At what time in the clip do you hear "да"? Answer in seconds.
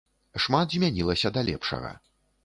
1.35-1.43